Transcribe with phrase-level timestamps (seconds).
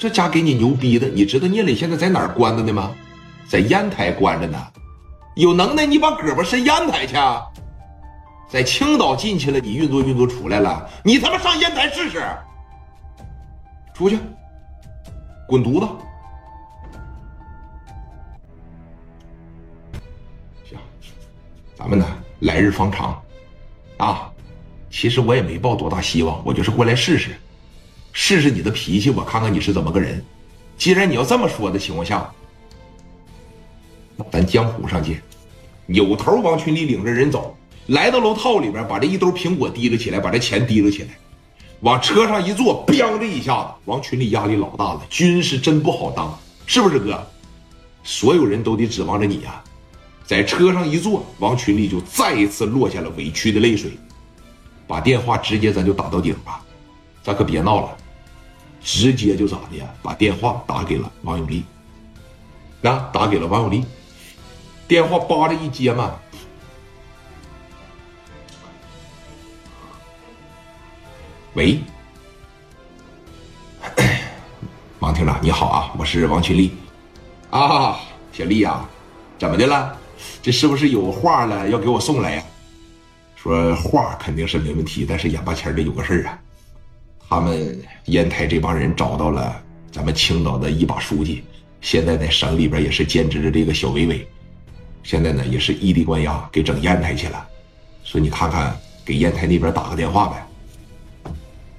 [0.00, 2.90] 这家给你牛逼的，你知道聂磊现在在哪儿关着呢吗？
[3.46, 4.58] 在烟台关着呢。
[5.36, 7.16] 有能耐你把胳膊伸烟台去。
[8.48, 12.24] 在青岛进去了，你运作运作出来了，你他妈上烟台试试。
[13.92, 14.18] 出去，
[15.46, 15.86] 滚犊子！
[20.64, 20.78] 行，
[21.76, 22.06] 咱们呢
[22.38, 23.22] 来日方长，
[23.98, 24.32] 啊，
[24.88, 27.36] 其实我也没抱多大希望，我就是过来试试。
[28.12, 30.24] 试试你的脾气，我看看你是怎么个人。
[30.76, 32.30] 既然你要这么说的情况下，
[34.30, 35.22] 咱江湖上见。
[35.86, 37.56] 扭头，王群力领着人走，
[37.86, 41.08] 来到楼套里边，把这一兜苹果提了起来，把这钱提了起来，
[41.80, 45.02] 往车上一坐，砰的一下子，王群力压力老大了。
[45.10, 47.26] 军是真不好当，是不是哥？
[48.04, 49.62] 所有人都得指望着你呀。
[50.24, 53.90] 在车上一坐，王群力就再一次落下了委屈的泪水，
[54.86, 56.62] 把电话直接咱就打到顶吧，
[57.22, 57.96] 咱可别闹了。
[58.82, 59.86] 直接就咋的呀？
[60.02, 61.64] 把电话打给了王永利，
[62.80, 63.84] 那打给了王永利，
[64.88, 66.14] 电话叭的一接嘛。
[71.54, 71.80] 喂，
[75.00, 76.72] 王厅长你好啊，我是王群力，
[77.50, 77.98] 啊，
[78.32, 78.88] 小丽啊，
[79.38, 79.96] 怎么的了？
[80.42, 82.42] 这是不是有画了要给我送来呀？
[83.36, 86.38] 说话肯定是没问题，但是眼巴前的有个事儿啊。
[87.30, 91.44] 他们烟台这帮人找到了咱们青岛的一把书记，
[91.80, 94.26] 现在在省里边也是兼职的这个小伟伟，
[95.04, 97.46] 现在呢也是异地关押，给整烟台去了。
[98.02, 100.46] 说你看看，给烟台那边打个电话呗。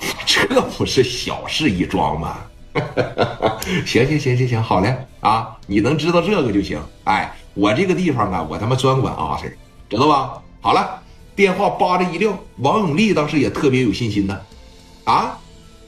[0.26, 2.36] 这不是小事一桩吗？
[3.86, 5.56] 行行行行行，好嘞啊！
[5.66, 6.78] 你能知道这个就行。
[7.04, 9.50] 哎，我这个地方啊，我他妈专管阿 Sir，
[9.88, 10.42] 知道吧？
[10.60, 11.02] 好了，
[11.34, 14.38] 电话叭着一撂，王永利当时也特别有信心呢。
[15.08, 15.40] 啊，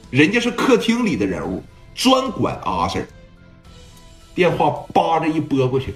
[0.09, 3.05] 人家是客厅里的人物，专管阿 Sir。
[4.33, 5.93] 电话叭着一拨过去，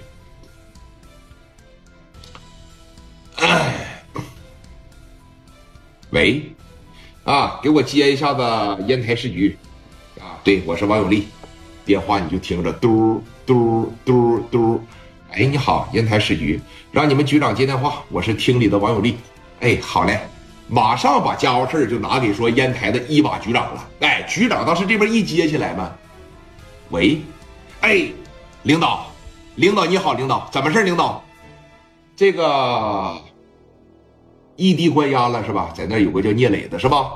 [3.34, 4.04] 哎，
[6.10, 6.52] 喂，
[7.24, 9.58] 啊，给我接一下子烟台市局，
[10.20, 11.26] 啊，对，我是王永利，
[11.84, 14.80] 电话你就听着嘟嘟嘟嘟，
[15.32, 16.60] 哎，你好，烟台市局，
[16.92, 19.16] 让你们局长接电话，我是厅里的王永利，
[19.58, 20.20] 哎，好嘞。
[20.68, 23.88] 马上把家伙事就拿给说烟台的一把局长了。
[24.00, 25.92] 哎，局长当时这边一接起来嘛，
[26.90, 27.20] 喂，
[27.80, 28.08] 哎，
[28.62, 29.06] 领导，
[29.54, 31.22] 领导你好，领导怎么事领导，
[32.16, 33.16] 这个
[34.56, 35.70] 异地关押了是吧？
[35.74, 37.12] 在那有个叫聂磊的是吧？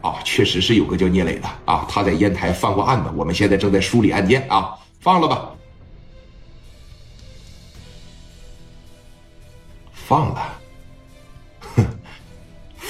[0.00, 5.50] 啊，确实是有个叫聂磊的啊，他在烟台犯过案子，我们现在正在梳理案件啊，放了吧，
[9.92, 10.60] 放了。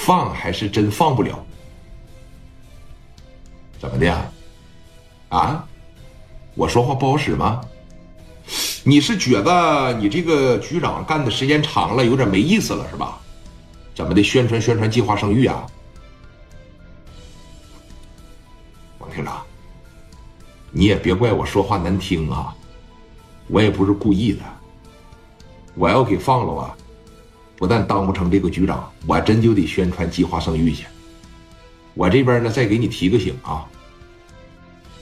[0.04, 1.42] 放还是真放不了？
[3.81, 4.31] 怎么的？
[5.31, 5.66] 啊？
[6.54, 7.62] 我说话不好使吗？
[8.84, 13.19] 你是觉得你这个局长干的时间长了，有点没意思了是吧？
[13.94, 14.22] 怎么的？
[14.22, 15.66] 宣传宣传计划生育啊？
[18.98, 19.43] 王厅长，
[20.70, 22.54] 你也别怪我说话难听啊，
[23.48, 24.43] 我也不是故意的。
[25.75, 26.76] 我要给放了啊！
[27.56, 30.84] 不但当不成这个局长，我真就得宣传计划生育去。
[31.94, 33.65] 我这边呢，再给你提个醒啊，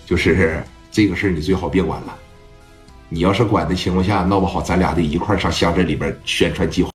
[0.05, 2.17] 就是这个事你最好别管了。
[3.09, 6.91] 你要是管的情况下，闹不好咱俩得一块上乡镇里边宣传计划。